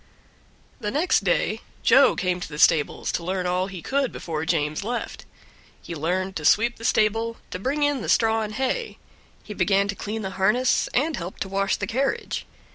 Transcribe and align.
The 0.79 0.89
next 0.89 1.23
day 1.23 1.61
Joe 1.83 2.15
came 2.15 2.39
to 2.39 2.49
the 2.49 2.57
stables 2.57 3.11
to 3.11 3.23
learn 3.23 3.45
all 3.45 3.67
he 3.67 3.83
could 3.83 4.11
before 4.11 4.45
James 4.47 4.83
left. 4.83 5.27
He 5.79 5.93
learned 5.93 6.35
to 6.37 6.43
sweep 6.43 6.77
the 6.77 6.83
stable, 6.85 7.37
to 7.51 7.59
bring 7.59 7.83
in 7.83 8.01
the 8.01 8.09
straw 8.09 8.41
and 8.41 8.55
hay; 8.55 8.97
he 9.43 9.53
began 9.53 9.87
to 9.89 9.95
clean 9.95 10.23
the 10.23 10.31
harness, 10.41 10.89
and 10.95 11.17
helped 11.17 11.41
to 11.43 11.49
wash 11.49 11.75
the 11.75 11.85
carriage. 11.85 12.47